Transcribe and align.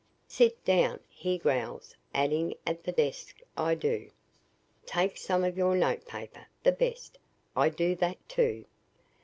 "'Sit 0.27 0.65
down!' 0.65 0.99
he 1.09 1.37
growls, 1.37 1.95
adding, 2.11 2.55
'at 2.65 2.83
the 2.85 2.91
desk.' 2.91 3.39
I 3.55 3.75
do. 3.75 4.09
"'Take 4.87 5.15
some 5.15 5.43
of 5.43 5.59
your 5.59 5.75
notepaper 5.75 6.47
the 6.63 6.71
best.' 6.71 7.19
I 7.55 7.69
do 7.69 7.95
that, 7.97 8.17
too. 8.27 8.65